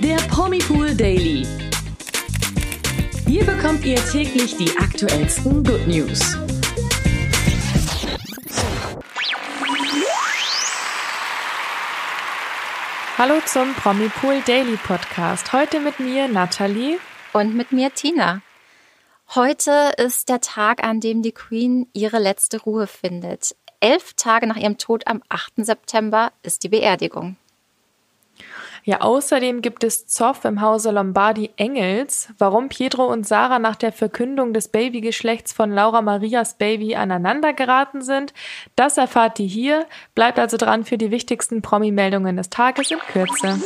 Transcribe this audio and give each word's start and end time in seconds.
Der 0.00 0.16
Promipool 0.28 0.94
Daily. 0.94 1.44
Hier 3.26 3.44
bekommt 3.44 3.84
ihr 3.84 3.96
täglich 3.96 4.56
die 4.56 4.70
aktuellsten 4.78 5.64
Good 5.64 5.88
News. 5.88 6.36
Hallo 13.18 13.40
zum 13.44 13.74
Promipool 13.74 14.40
Daily 14.46 14.76
Podcast. 14.76 15.52
Heute 15.52 15.80
mit 15.80 15.98
mir 15.98 16.28
Nathalie 16.28 17.00
und 17.32 17.56
mit 17.56 17.72
mir 17.72 17.92
Tina. 17.92 18.40
Heute 19.34 19.92
ist 19.96 20.28
der 20.28 20.40
Tag, 20.40 20.84
an 20.84 21.00
dem 21.00 21.22
die 21.22 21.32
Queen 21.32 21.88
ihre 21.92 22.20
letzte 22.20 22.60
Ruhe 22.62 22.86
findet. 22.86 23.56
Elf 23.80 24.14
Tage 24.14 24.46
nach 24.46 24.56
ihrem 24.56 24.78
Tod 24.78 25.08
am 25.08 25.22
8. 25.28 25.54
September 25.56 26.32
ist 26.44 26.62
die 26.62 26.68
Beerdigung. 26.68 27.36
Ja, 28.84 29.00
außerdem 29.00 29.62
gibt 29.62 29.84
es 29.84 30.06
Zoff 30.06 30.44
im 30.44 30.60
Hause 30.60 30.90
Lombardi 30.90 31.50
Engels. 31.56 32.28
Warum 32.38 32.68
Pietro 32.68 33.06
und 33.06 33.26
Sarah 33.26 33.58
nach 33.58 33.76
der 33.76 33.92
Verkündung 33.92 34.52
des 34.52 34.68
Babygeschlechts 34.68 35.52
von 35.52 35.70
Laura 35.70 36.02
Marias 36.02 36.54
Baby 36.54 36.94
aneinandergeraten 36.94 38.02
sind, 38.02 38.32
das 38.76 38.96
erfahrt 38.96 39.38
ihr 39.40 39.46
hier. 39.46 39.86
Bleibt 40.14 40.38
also 40.38 40.56
dran 40.56 40.84
für 40.84 40.98
die 40.98 41.10
wichtigsten 41.10 41.62
Promi-Meldungen 41.62 42.36
des 42.36 42.50
Tages 42.50 42.90
in 42.90 42.98
Kürze. 42.98 43.60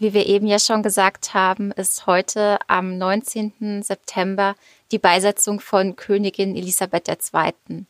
Wie 0.00 0.14
wir 0.14 0.26
eben 0.26 0.46
ja 0.46 0.60
schon 0.60 0.84
gesagt 0.84 1.34
haben, 1.34 1.72
ist 1.72 2.06
heute 2.06 2.58
am 2.68 2.98
19. 2.98 3.82
September 3.82 4.54
die 4.92 4.98
Beisetzung 4.98 5.58
von 5.58 5.96
Königin 5.96 6.54
Elisabeth 6.54 7.08
II. 7.08 7.84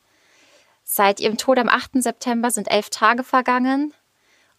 Seit 0.90 1.20
ihrem 1.20 1.36
Tod 1.36 1.58
am 1.58 1.68
8. 1.68 2.02
September 2.02 2.50
sind 2.50 2.70
elf 2.70 2.88
Tage 2.88 3.22
vergangen 3.22 3.92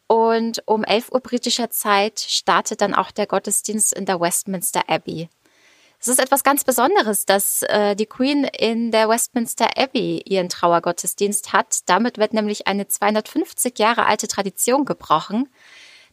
und 0.05 0.61
um 0.67 0.83
11 0.83 1.11
Uhr 1.11 1.21
britischer 1.21 1.71
Zeit 1.71 2.20
startet 2.20 2.81
dann 2.81 2.93
auch 2.93 3.09
der 3.09 3.26
Gottesdienst 3.26 3.93
in 3.93 4.05
der 4.05 4.21
Westminster 4.21 4.84
Abbey. 4.87 5.27
Es 5.99 6.07
ist 6.07 6.20
etwas 6.20 6.43
ganz 6.43 6.63
Besonderes, 6.63 7.26
dass 7.26 7.63
äh, 7.63 7.95
die 7.95 8.05
Queen 8.05 8.43
in 8.43 8.91
der 8.91 9.09
Westminster 9.09 9.76
Abbey 9.76 10.21
ihren 10.23 10.49
Trauergottesdienst 10.49 11.51
hat. 11.51 11.79
Damit 11.87 12.20
wird 12.20 12.34
nämlich 12.34 12.67
eine 12.67 12.87
250 12.87 13.79
Jahre 13.79 14.05
alte 14.05 14.27
Tradition 14.27 14.85
gebrochen. 14.85 15.49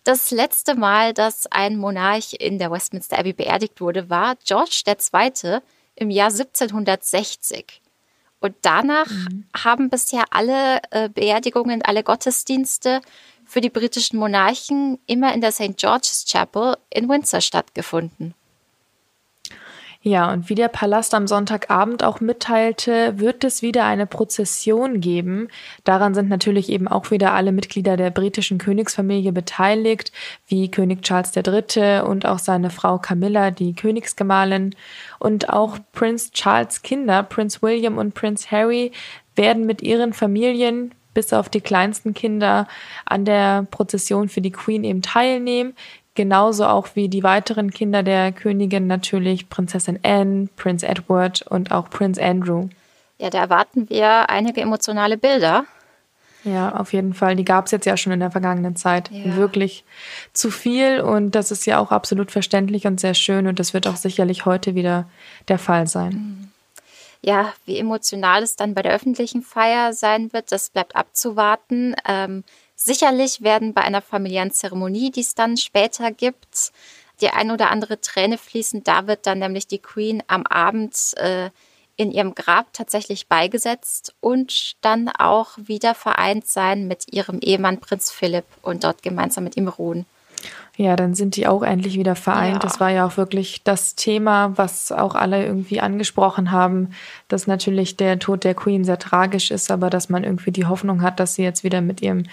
Das 0.03 0.31
letzte 0.31 0.77
Mal, 0.77 1.13
dass 1.13 1.47
ein 1.53 1.77
Monarch 1.77 2.33
in 2.41 2.59
der 2.59 2.71
Westminster 2.71 3.19
Abbey 3.19 3.35
beerdigt 3.35 3.83
wurde, 3.83 4.09
war 4.09 4.37
George 4.47 4.83
II. 4.87 5.59
im 5.95 6.09
Jahr 6.09 6.31
1760. 6.31 7.83
Und 8.41 8.55
danach 8.63 9.11
mhm. 9.11 9.47
haben 9.57 9.91
bisher 9.91 10.25
alle 10.31 10.81
äh, 10.91 11.09
Beerdigungen, 11.09 11.83
alle 11.83 12.03
Gottesdienste 12.03 13.01
für 13.45 13.61
die 13.61 13.71
britischen 13.71 14.19
Monarchen 14.19 14.99
immer 15.07 15.33
in 15.33 15.41
der 15.41 15.53
St. 15.53 15.77
George's 15.77 16.25
Chapel 16.27 16.77
in 16.91 17.09
Windsor 17.09 17.41
stattgefunden. 17.41 18.35
Ja, 20.09 20.33
und 20.33 20.49
wie 20.49 20.55
der 20.55 20.69
Palast 20.69 21.15
am 21.15 21.27
Sonntagabend 21.27 22.05
auch 22.05 22.21
mitteilte, 22.21 23.19
wird 23.19 23.43
es 23.43 23.61
wieder 23.61 23.87
eine 23.87 24.07
Prozession 24.07 25.01
geben. 25.01 25.49
Daran 25.83 26.15
sind 26.15 26.29
natürlich 26.29 26.69
eben 26.69 26.87
auch 26.87 27.11
wieder 27.11 27.33
alle 27.33 27.51
Mitglieder 27.51 27.97
der 27.97 28.11
britischen 28.11 28.59
Königsfamilie 28.59 29.33
beteiligt, 29.33 30.13
wie 30.47 30.71
König 30.71 31.03
Charles 31.03 31.33
III. 31.35 32.03
und 32.03 32.25
auch 32.25 32.39
seine 32.39 32.71
Frau 32.71 32.99
Camilla, 32.99 33.51
die 33.51 33.75
Königsgemahlin. 33.75 34.77
Und 35.19 35.49
auch 35.49 35.77
Prinz 35.91 36.31
Charles 36.31 36.83
Kinder, 36.83 37.25
Prinz 37.25 37.61
William 37.61 37.99
und 37.99 38.15
Prinz 38.15 38.53
Harry, 38.53 38.93
werden 39.35 39.67
mit 39.67 39.83
ihren 39.83 40.13
Familien 40.13 40.95
bis 41.15 41.33
auf 41.33 41.49
die 41.49 41.61
kleinsten 41.61 42.15
Kinder 42.15 42.69
an 43.07 43.25
der 43.25 43.67
Prozession 43.73 44.29
für 44.29 44.41
die 44.41 44.53
Queen 44.53 44.85
eben 44.85 45.03
teilnehmen. 45.03 45.75
Genauso 46.17 46.67
auch 46.67 46.89
wie 46.95 47.09
die 47.09 47.23
weiteren 47.23 47.71
Kinder 47.71 48.03
der 48.03 48.33
Königin 48.33 48.87
natürlich 48.87 49.49
Prinzessin 49.51 50.01
Anne, 50.03 50.49
Prinz 50.57 50.83
Edward 50.83 51.43
und 51.43 51.71
auch 51.71 51.91
Prinz 51.91 52.19
Andrew. 52.19 52.69
Ja, 53.19 53.31
da 53.31 53.39
erwarten 53.39 53.89
wir 53.91 54.29
einige 54.31 54.63
emotionale 54.63 55.19
Bilder. 55.19 55.67
Ja, 56.43 56.75
auf 56.75 56.93
jeden 56.93 57.13
Fall. 57.13 57.37
Die 57.37 57.45
gab 57.45 57.67
es 57.67 57.73
jetzt 57.73 57.85
ja 57.85 57.97
schon 57.97 58.13
in 58.13 58.21
der 58.21 58.31
vergangenen 58.31 58.77
Zeit. 58.77 59.11
Ja. 59.11 59.37
Wirklich 59.37 59.85
zu 60.33 60.51
viel 60.51 61.01
und 61.01 61.33
das 61.35 61.51
ist 61.51 61.67
ja 61.67 61.79
auch 61.79 61.93
absolut 61.93 62.31
verständlich 62.31 62.87
und 62.87 62.99
sehr 62.99 63.15
schön 63.15 63.47
und 63.47 63.59
das 63.59 63.75
wird 63.75 63.87
auch 63.87 63.97
sicherlich 63.97 64.47
heute 64.47 64.75
wieder 64.75 65.09
der 65.49 65.59
Fall 65.59 65.87
sein. 65.87 66.13
Mhm. 66.13 66.53
Ja, 67.23 67.53
wie 67.65 67.79
emotional 67.79 68.43
es 68.43 68.57
dann 68.57 68.75
bei 68.75 68.83
der 68.83 68.93
öffentlichen 68.93 69.43
Feier 69.43 69.93
sein 69.93 70.33
wird, 70.33 70.53
das 70.53 70.71
bleibt 70.71 70.95
abzuwarten. 70.95 71.97
Ähm, 72.09 72.45
Sicherlich 72.77 73.43
werden 73.43 73.73
bei 73.73 73.81
einer 73.81 74.03
familiären 74.03 74.53
Zeremonie, 74.53 75.11
die 75.11 75.23
es 75.23 75.35
dann 75.35 75.57
später 75.57 76.13
gibt, 76.13 76.73
die 77.23 77.31
ein 77.31 77.51
oder 77.51 77.71
andere 77.71 78.01
Träne 78.01 78.37
fließen. 78.37 78.85
Da 78.85 79.07
wird 79.07 79.27
dann 79.27 79.39
nämlich 79.39 79.67
die 79.67 79.79
Queen 79.79 80.23
am 80.27 80.47
Abend 80.47 81.15
äh, 81.17 81.51
in 81.97 82.13
ihrem 82.13 82.35
Grab 82.35 82.73
tatsächlich 82.75 83.27
beigesetzt 83.27 84.15
und 84.21 84.77
dann 84.83 85.09
auch 85.09 85.57
wieder 85.57 85.95
vereint 85.95 86.47
sein 86.47 86.87
mit 86.87 87.13
ihrem 87.13 87.41
Ehemann 87.41 87.81
Prinz 87.81 88.11
Philipp 88.11 88.45
und 88.61 88.85
dort 88.85 89.03
gemeinsam 89.03 89.45
mit 89.45 89.57
ihm 89.57 89.69
ruhen. 89.69 90.05
Ja, 90.77 90.95
dann 90.95 91.15
sind 91.15 91.37
die 91.37 91.47
auch 91.47 91.63
endlich 91.63 91.99
wieder 91.99 92.15
vereint. 92.15 92.55
Ja. 92.55 92.59
Das 92.59 92.81
war 92.81 92.91
ja 92.91 93.07
auch 93.07 93.17
wirklich 93.17 93.65
das 93.65 93.95
Thema, 93.95 94.53
was 94.57 94.93
auch 94.93 95.15
alle 95.15 95.45
irgendwie 95.45 95.81
angesprochen 95.81 96.51
haben, 96.51 96.91
dass 97.29 97.47
natürlich 97.47 97.97
der 97.97 98.19
Tod 98.19 98.45
der 98.45 98.55
Queen 98.55 98.85
sehr 98.85 98.99
tragisch 98.99 99.51
ist, 99.51 99.71
aber 99.71 99.89
dass 99.89 100.11
man 100.11 100.23
irgendwie 100.23 100.51
die 100.51 100.67
Hoffnung 100.67 101.01
hat, 101.01 101.19
dass 101.19 101.35
sie 101.35 101.43
jetzt 101.43 101.65
wieder 101.65 101.81
mit 101.81 102.03
ihrem 102.03 102.25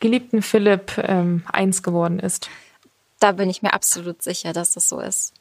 geliebten 0.00 0.42
Philipp 0.42 0.98
ähm, 0.98 1.44
eins 1.52 1.84
geworden 1.84 2.18
ist. 2.18 2.50
Da 3.20 3.30
bin 3.32 3.48
ich 3.48 3.62
mir 3.62 3.72
absolut 3.72 4.22
sicher, 4.22 4.52
dass 4.52 4.72
das 4.72 4.88
so 4.88 4.98
ist. 4.98 5.32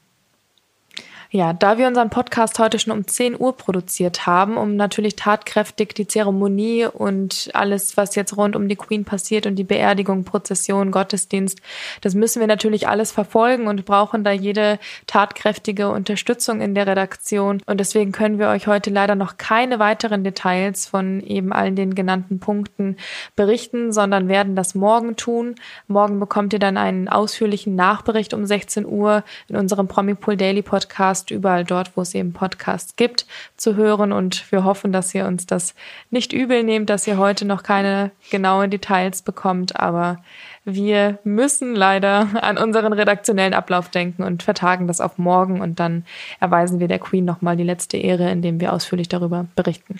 Ja, 1.35 1.51
da 1.51 1.79
wir 1.79 1.87
unseren 1.87 2.11
Podcast 2.11 2.59
heute 2.59 2.77
schon 2.77 2.93
um 2.93 3.07
10 3.07 3.39
Uhr 3.39 3.57
produziert 3.57 4.27
haben, 4.27 4.55
um 4.55 4.75
natürlich 4.75 5.15
tatkräftig 5.15 5.95
die 5.95 6.05
Zeremonie 6.05 6.85
und 6.85 7.49
alles, 7.55 7.97
was 7.97 8.13
jetzt 8.13 8.37
rund 8.37 8.55
um 8.55 8.69
die 8.69 8.75
Queen 8.75 9.03
passiert 9.03 9.47
und 9.47 9.55
die 9.55 9.63
Beerdigung, 9.63 10.25
Prozession, 10.25 10.91
Gottesdienst, 10.91 11.59
das 12.01 12.13
müssen 12.13 12.39
wir 12.39 12.45
natürlich 12.45 12.87
alles 12.87 13.11
verfolgen 13.11 13.65
und 13.65 13.83
brauchen 13.83 14.23
da 14.23 14.29
jede 14.29 14.77
tatkräftige 15.07 15.89
Unterstützung 15.89 16.61
in 16.61 16.75
der 16.75 16.85
Redaktion. 16.85 17.63
Und 17.65 17.79
deswegen 17.79 18.11
können 18.11 18.37
wir 18.37 18.49
euch 18.49 18.67
heute 18.67 18.91
leider 18.91 19.15
noch 19.15 19.37
keine 19.37 19.79
weiteren 19.79 20.23
Details 20.23 20.85
von 20.85 21.19
eben 21.21 21.51
allen 21.51 21.75
den 21.75 21.95
genannten 21.95 22.39
Punkten 22.39 22.95
berichten, 23.35 23.91
sondern 23.91 24.27
werden 24.27 24.55
das 24.55 24.75
morgen 24.75 25.15
tun. 25.15 25.55
Morgen 25.87 26.19
bekommt 26.19 26.53
ihr 26.53 26.59
dann 26.59 26.77
einen 26.77 27.09
ausführlichen 27.09 27.73
Nachbericht 27.75 28.35
um 28.35 28.45
16 28.45 28.85
Uhr 28.85 29.23
in 29.47 29.55
unserem 29.55 29.87
Promipool 29.87 30.37
Daily 30.37 30.61
Podcast 30.61 31.22
Podcast, 31.23 31.31
überall 31.31 31.63
dort, 31.63 31.95
wo 31.95 32.01
es 32.01 32.13
eben 32.13 32.33
Podcasts 32.33 32.95
gibt, 32.95 33.25
zu 33.57 33.75
hören. 33.75 34.11
Und 34.11 34.51
wir 34.51 34.63
hoffen, 34.63 34.91
dass 34.91 35.13
ihr 35.15 35.25
uns 35.25 35.45
das 35.45 35.73
nicht 36.09 36.33
übel 36.33 36.63
nehmt, 36.63 36.89
dass 36.89 37.07
ihr 37.07 37.17
heute 37.17 37.45
noch 37.45 37.63
keine 37.63 38.11
genauen 38.29 38.69
Details 38.69 39.21
bekommt. 39.21 39.79
Aber 39.79 40.23
wir 40.65 41.19
müssen 41.23 41.75
leider 41.75 42.27
an 42.41 42.57
unseren 42.57 42.93
redaktionellen 42.93 43.53
Ablauf 43.53 43.89
denken 43.89 44.23
und 44.23 44.43
vertagen 44.43 44.87
das 44.87 45.01
auf 45.01 45.17
morgen. 45.17 45.61
Und 45.61 45.79
dann 45.79 46.05
erweisen 46.39 46.79
wir 46.79 46.87
der 46.87 46.99
Queen 46.99 47.25
nochmal 47.25 47.57
die 47.57 47.63
letzte 47.63 47.97
Ehre, 47.97 48.29
indem 48.29 48.59
wir 48.59 48.73
ausführlich 48.73 49.07
darüber 49.07 49.47
berichten. 49.55 49.99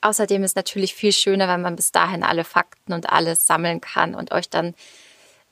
Außerdem 0.00 0.44
ist 0.44 0.54
natürlich 0.54 0.94
viel 0.94 1.12
schöner, 1.12 1.48
wenn 1.48 1.62
man 1.62 1.74
bis 1.74 1.90
dahin 1.90 2.22
alle 2.22 2.44
Fakten 2.44 2.92
und 2.92 3.10
alles 3.10 3.46
sammeln 3.46 3.80
kann 3.80 4.14
und 4.14 4.30
euch 4.30 4.48
dann 4.48 4.74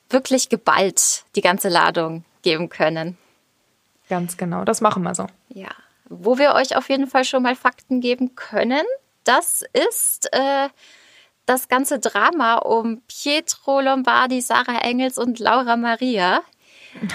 wirklich 0.08 0.48
geballt 0.48 1.24
die 1.34 1.40
ganze 1.40 1.68
Ladung 1.68 2.24
geben 2.42 2.68
können. 2.68 3.18
Ganz 4.08 4.36
genau, 4.36 4.64
das 4.64 4.80
machen 4.80 5.02
wir 5.02 5.14
so. 5.14 5.26
Ja, 5.48 5.70
wo 6.08 6.38
wir 6.38 6.54
euch 6.54 6.76
auf 6.76 6.88
jeden 6.88 7.06
Fall 7.06 7.24
schon 7.24 7.42
mal 7.42 7.56
Fakten 7.56 8.00
geben 8.00 8.34
können, 8.34 8.84
das 9.24 9.64
ist 9.72 10.28
äh, 10.32 10.68
das 11.46 11.68
ganze 11.68 11.98
Drama 11.98 12.56
um 12.56 13.02
Pietro 13.08 13.80
Lombardi, 13.80 14.40
Sarah 14.40 14.80
Engels 14.82 15.18
und 15.18 15.38
Laura 15.38 15.76
Maria. 15.76 16.42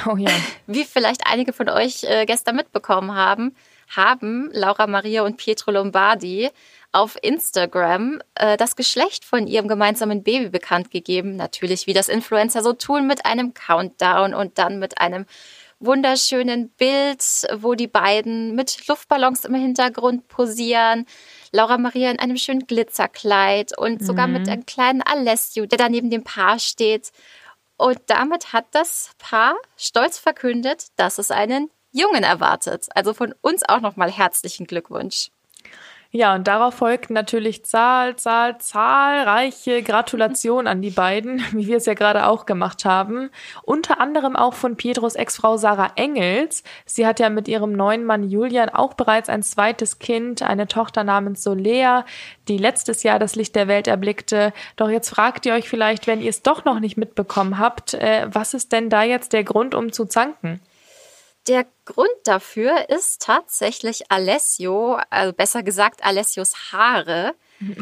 Oh 0.08 0.16
ja. 0.16 0.32
Wie 0.68 0.84
vielleicht 0.84 1.28
einige 1.28 1.54
von 1.54 1.70
euch 1.70 2.04
äh, 2.04 2.26
gestern 2.26 2.56
mitbekommen 2.56 3.16
haben, 3.16 3.56
haben 3.88 4.50
Laura 4.54 4.88
Maria 4.88 5.24
und 5.24 5.38
Pietro 5.38 5.72
Lombardi 5.72 6.50
auf 6.92 7.18
Instagram 7.22 8.22
äh, 8.36 8.58
das 8.58 8.76
Geschlecht 8.76 9.26
von 9.26 9.48
ihrem 9.48 9.68
gemeinsamen 9.68 10.24
Baby 10.24 10.50
bekannt 10.50 10.92
gegeben. 10.92 11.36
Natürlich, 11.36 11.88
wie 11.88 11.94
das 11.94 12.10
Influencer 12.10 12.64
so 12.64 12.74
tun, 12.74 13.08
mit 13.08 13.26
einem 13.26 13.54
Countdown 13.54 14.34
und 14.34 14.58
dann 14.58 14.80
mit 14.80 15.00
einem 15.00 15.26
wunderschönen 15.82 16.70
Bild, 16.70 17.24
wo 17.56 17.74
die 17.74 17.88
beiden 17.88 18.56
mit 18.56 18.88
Luftballons 18.88 19.46
im 19.46 19.56
Hintergrund 19.56 20.28
posieren. 20.28 21.06
Laura 21.52 21.78
Maria 21.78 22.12
in 22.12 22.20
einem 22.20 22.38
schönen 22.38 22.68
Glitzerkleid 22.68 23.78
und 23.78 24.04
sogar 24.04 24.28
mhm. 24.28 24.34
mit 24.34 24.50
einem 24.50 24.66
kleinen 24.66 25.02
Alessio, 25.02 25.66
der 25.66 25.78
da 25.78 25.90
neben 25.90 26.10
dem 26.10 26.24
Paar 26.24 26.60
steht. 26.60 27.12
Und 27.78 28.00
damit 28.08 28.54
hat 28.54 28.66
das 28.72 29.12
Paar 29.18 29.56
stolz 29.76 30.20
verkündet, 30.20 30.88
dass 30.98 31.18
es 31.18 31.32
einen 31.32 31.70
Jungen 31.92 32.24
erwartet. 32.24 32.88
Also 32.96 33.14
von 33.14 33.34
uns 33.42 33.68
auch 33.68 33.82
nochmal 33.82 34.12
herzlichen 34.12 34.68
Glückwunsch. 34.68 35.32
Ja, 36.14 36.36
und 36.36 36.46
darauf 36.46 36.74
folgten 36.74 37.14
natürlich 37.14 37.64
Zahl, 37.64 38.18
Zahl, 38.18 38.58
zahlreiche 38.58 39.82
Gratulationen 39.82 40.68
an 40.68 40.82
die 40.82 40.90
beiden, 40.90 41.42
wie 41.54 41.68
wir 41.68 41.78
es 41.78 41.86
ja 41.86 41.94
gerade 41.94 42.28
auch 42.28 42.46
gemacht 42.46 42.84
haben. 42.84 43.30
Unter 43.64 44.02
anderem 44.02 44.36
auch 44.36 44.54
von 44.54 44.76
Pietros 44.76 45.16
Ex-Frau 45.16 45.56
Sarah 45.56 45.94
Engels. 45.96 46.64
Sie 46.86 47.08
hat 47.08 47.22
ja 47.22 47.30
mit 47.30 47.48
ihrem 47.48 47.72
neuen 47.72 48.04
Mann 48.04 48.30
Julian 48.30 48.68
auch 48.68 48.94
bereits 48.96 49.30
ein 49.30 49.42
zweites 49.42 50.00
Kind, 50.00 50.42
eine 50.42 50.68
Tochter 50.68 51.06
namens 51.06 51.44
Solea, 51.44 52.06
die 52.50 52.58
letztes 52.58 53.04
Jahr 53.04 53.18
das 53.18 53.38
Licht 53.38 53.56
der 53.56 53.70
Welt 53.70 53.88
erblickte. 53.88 54.52
Doch 54.76 54.90
jetzt 54.90 55.10
fragt 55.10 55.46
ihr 55.46 55.54
euch 55.54 55.70
vielleicht, 55.70 56.08
wenn 56.08 56.22
ihr 56.22 56.30
es 56.30 56.42
doch 56.42 56.66
noch 56.66 56.82
nicht 56.82 56.98
mitbekommen 56.98 57.58
habt, 57.58 57.94
äh, 57.94 58.28
was 58.30 58.54
ist 58.54 58.74
denn 58.74 58.90
da 58.90 59.04
jetzt 59.04 59.32
der 59.32 59.46
Grund, 59.46 59.76
um 59.76 59.94
zu 59.94 60.04
zanken? 60.06 60.60
Der 61.48 61.66
Grund 61.92 62.10
dafür 62.24 62.90
ist 62.90 63.22
tatsächlich 63.22 64.10
Alessio, 64.10 64.98
also 65.10 65.34
besser 65.34 65.62
gesagt 65.64 66.04
Alessios 66.04 66.72
Haare. 66.72 67.34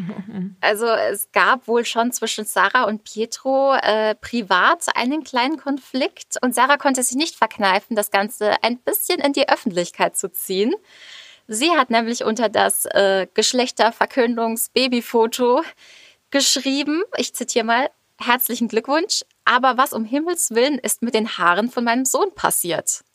Also 0.62 0.88
es 0.88 1.32
gab 1.32 1.70
wohl 1.70 1.86
schon 1.86 2.12
zwischen 2.12 2.44
Sarah 2.44 2.84
und 2.84 3.06
Pietro 3.06 3.76
äh, 3.76 4.14
privat 4.16 4.88
einen 4.94 5.24
kleinen 5.24 5.56
Konflikt 5.58 6.36
und 6.42 6.54
Sarah 6.54 6.76
konnte 6.76 7.02
sich 7.02 7.16
nicht 7.16 7.36
verkneifen, 7.36 7.96
das 7.96 8.12
Ganze 8.12 8.62
ein 8.62 8.78
bisschen 8.78 9.22
in 9.22 9.32
die 9.32 9.48
Öffentlichkeit 9.48 10.18
zu 10.18 10.30
ziehen. 10.30 10.76
Sie 11.48 11.72
hat 11.72 11.92
nämlich 11.92 12.26
unter 12.26 12.50
das 12.50 12.88
äh, 12.88 13.28
Geschlechterverkündungs-Babyfoto 13.34 15.64
geschrieben, 16.30 17.02
ich 17.16 17.34
zitiere 17.34 17.66
mal, 17.66 17.90
herzlichen 18.20 18.68
Glückwunsch, 18.68 19.24
aber 19.46 19.78
was 19.78 19.94
um 19.94 20.04
Himmels 20.04 20.52
Willen 20.52 20.78
ist 20.78 21.02
mit 21.02 21.14
den 21.14 21.38
Haaren 21.38 21.72
von 21.72 21.86
meinem 21.86 22.04
Sohn 22.04 22.36
passiert? 22.36 23.06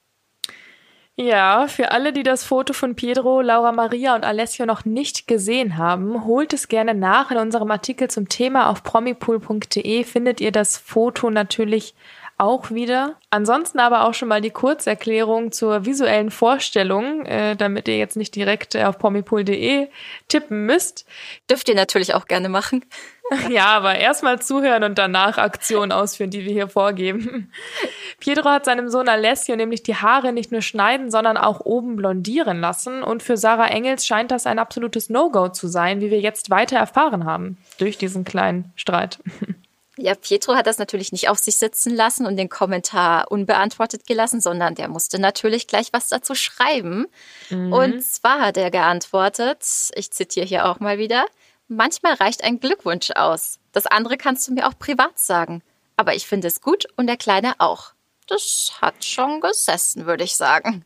Ja, 1.17 1.69
für 1.69 1.93
alle, 1.93 2.13
die 2.13 2.25
das 2.25 2.43
Foto 2.43 2.73
von 2.73 2.97
Pedro, 2.97 3.41
Laura 3.41 3.71
Maria 3.71 4.17
und 4.17 4.25
Alessio 4.25 4.67
noch 4.67 4.85
nicht 4.85 5.29
gesehen 5.29 5.79
haben, 5.79 6.25
holt 6.25 6.53
es 6.53 6.67
gerne 6.67 6.93
nach. 6.93 7.31
In 7.31 7.37
unserem 7.37 7.71
Artikel 7.71 8.11
zum 8.11 8.29
Thema 8.29 8.69
auf 8.69 8.83
promipool.de 8.83 10.03
findet 10.03 10.41
ihr 10.41 10.51
das 10.51 10.77
Foto 10.77 11.31
natürlich 11.31 11.95
auch 12.37 12.73
wieder. 12.73 13.17
Ansonsten 13.31 13.79
aber 13.79 14.09
auch 14.09 14.15
schon 14.15 14.27
mal 14.27 14.41
die 14.41 14.51
Kurzerklärung 14.51 15.53
zur 15.53 15.87
visuellen 15.87 16.33
Vorstellung, 16.33 17.25
äh, 17.27 17.55
damit 17.55 17.87
ihr 17.87 17.97
jetzt 17.97 18.17
nicht 18.17 18.35
direkt 18.35 18.77
auf 18.77 18.99
promipool.de 18.99 19.87
tippen 20.27 20.67
müsst. 20.67 21.07
Dürft 21.49 21.69
ihr 21.69 21.77
natürlich 21.77 22.15
auch 22.15 22.27
gerne 22.27 22.49
machen. 22.49 22.85
Ja, 23.49 23.67
aber 23.67 23.97
erstmal 23.97 24.41
zuhören 24.41 24.85
und 24.85 24.99
danach 24.99 25.39
Aktionen 25.39 25.93
ausführen, 25.93 26.31
die 26.31 26.45
wir 26.45 26.53
hier 26.53 26.69
vorgeben. 26.69 27.51
Pietro 28.21 28.51
hat 28.51 28.65
seinem 28.65 28.89
Sohn 28.89 29.09
Alessio 29.09 29.57
nämlich 29.57 29.83
die 29.83 29.97
Haare 29.97 30.33
nicht 30.33 30.53
nur 30.53 30.63
schneiden, 30.63 31.11
sondern 31.11 31.37
auch 31.37 31.61
oben 31.61 31.97
blondieren 31.97 32.61
lassen. 32.61 33.03
Und 33.03 33.23
für 33.23 33.37
Sarah 33.37 33.69
Engels 33.69 34.07
scheint 34.07 34.31
das 34.31 34.47
ein 34.47 34.59
absolutes 34.59 35.11
No-Go 35.11 35.49
zu 35.49 35.69
sein, 35.69 36.01
wie 36.01 36.11
wir 36.11 36.21
jetzt 36.21 36.51
weiter 36.51 36.77
erfahren 36.77 37.25
haben 37.25 37.59
durch 37.79 37.99
diesen 37.99 38.25
kleinen 38.25 38.73
Streit. 38.77 39.19
Ja, 39.97 40.17
Pietro 40.17 40.57
hat 40.57 40.67
das 40.67 40.79
natürlich 40.79 41.13
nicht 41.13 41.29
auf 41.29 41.39
sich 41.39 41.55
sitzen 41.55 41.95
lassen 41.95 42.27
und 42.27 42.37
den 42.37 42.49
Kommentar 42.49 43.31
unbeantwortet 43.31 44.09
gelassen, 44.09 44.41
sondern 44.41 44.75
der 44.75 44.89
musste 44.89 45.21
natürlich 45.21 45.69
gleich 45.69 45.93
was 45.93 46.09
dazu 46.09 46.35
schreiben. 46.35 47.07
Mhm. 47.49 47.73
Und 47.73 48.03
zwar 48.03 48.41
hat 48.41 48.57
er 48.57 48.73
geantwortet, 48.73 49.65
ich 49.95 50.11
zitiere 50.11 50.47
hier 50.47 50.67
auch 50.67 50.81
mal 50.81 50.99
wieder, 50.99 51.27
manchmal 51.69 52.15
reicht 52.15 52.45
ein 52.45 52.61
Glückwunsch 52.61 53.11
aus. 53.13 53.59
Das 53.73 53.87
andere 53.87 54.17
kannst 54.17 54.49
du 54.49 54.53
mir 54.53 54.69
auch 54.69 54.79
privat 54.79 55.19
sagen. 55.19 55.63
Aber 55.97 56.15
ich 56.15 56.27
finde 56.27 56.49
es 56.49 56.61
gut 56.61 56.87
und 56.97 57.07
der 57.07 57.17
Kleine 57.17 57.55
auch. 57.59 57.93
Das 58.27 58.79
hat 58.81 59.05
schon 59.05 59.41
gesessen, 59.41 60.07
würde 60.07 60.25
ich 60.25 60.37
sagen. 60.37 60.85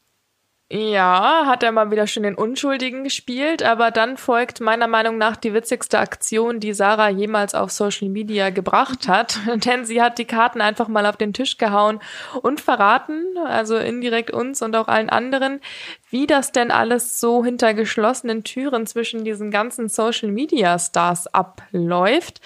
Ja, 0.70 1.46
hat 1.46 1.62
er 1.62 1.72
mal 1.72 1.90
wieder 1.90 2.06
schön 2.06 2.24
den 2.24 2.34
Unschuldigen 2.34 3.02
gespielt, 3.02 3.62
aber 3.62 3.90
dann 3.90 4.18
folgt 4.18 4.60
meiner 4.60 4.86
Meinung 4.86 5.16
nach 5.16 5.36
die 5.36 5.54
witzigste 5.54 5.98
Aktion, 5.98 6.60
die 6.60 6.74
Sarah 6.74 7.08
jemals 7.08 7.54
auf 7.54 7.70
Social 7.70 8.10
Media 8.10 8.50
gebracht 8.50 9.08
hat, 9.08 9.38
denn 9.64 9.86
sie 9.86 10.02
hat 10.02 10.18
die 10.18 10.26
Karten 10.26 10.60
einfach 10.60 10.86
mal 10.88 11.06
auf 11.06 11.16
den 11.16 11.32
Tisch 11.32 11.56
gehauen 11.56 12.00
und 12.42 12.60
verraten, 12.60 13.24
also 13.46 13.78
indirekt 13.78 14.30
uns 14.30 14.60
und 14.60 14.76
auch 14.76 14.88
allen 14.88 15.08
anderen, 15.08 15.62
wie 16.10 16.26
das 16.26 16.52
denn 16.52 16.70
alles 16.70 17.18
so 17.18 17.42
hinter 17.42 17.72
geschlossenen 17.72 18.44
Türen 18.44 18.86
zwischen 18.86 19.24
diesen 19.24 19.50
ganzen 19.50 19.88
Social 19.88 20.28
Media 20.30 20.78
Stars 20.78 21.28
abläuft. 21.28 22.42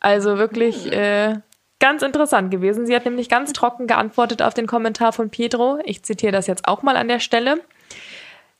Also 0.00 0.36
wirklich 0.36 0.92
äh, 0.92 1.36
ganz 1.78 2.02
interessant 2.02 2.50
gewesen. 2.50 2.86
Sie 2.86 2.94
hat 2.94 3.04
nämlich 3.04 3.28
ganz 3.28 3.52
trocken 3.52 3.86
geantwortet 3.86 4.42
auf 4.42 4.54
den 4.54 4.66
Kommentar 4.66 5.12
von 5.12 5.30
Pietro. 5.30 5.78
Ich 5.84 6.02
zitiere 6.02 6.32
das 6.32 6.46
jetzt 6.46 6.66
auch 6.66 6.82
mal 6.82 6.96
an 6.96 7.08
der 7.08 7.20
Stelle. 7.20 7.60